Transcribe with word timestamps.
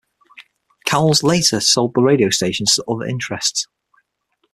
Cowles 0.87 1.21
later 1.21 1.59
sold 1.59 1.93
the 1.93 2.01
radio 2.01 2.31
stations 2.31 2.73
to 2.73 2.83
other 2.85 3.05
interests. 3.05 3.67